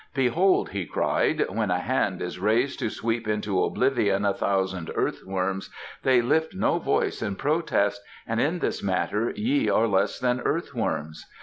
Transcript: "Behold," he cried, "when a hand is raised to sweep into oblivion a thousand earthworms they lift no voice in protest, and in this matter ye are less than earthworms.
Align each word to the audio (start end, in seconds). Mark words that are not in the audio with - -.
"Behold," 0.15 0.69
he 0.69 0.87
cried, 0.87 1.45
"when 1.49 1.69
a 1.69 1.77
hand 1.77 2.23
is 2.23 2.39
raised 2.39 2.79
to 2.79 2.89
sweep 2.89 3.27
into 3.27 3.63
oblivion 3.63 4.25
a 4.25 4.33
thousand 4.33 4.89
earthworms 4.95 5.69
they 6.01 6.23
lift 6.23 6.55
no 6.55 6.79
voice 6.79 7.21
in 7.21 7.35
protest, 7.35 8.01
and 8.25 8.41
in 8.41 8.57
this 8.57 8.81
matter 8.81 9.31
ye 9.35 9.69
are 9.69 9.85
less 9.87 10.17
than 10.17 10.41
earthworms. 10.41 11.27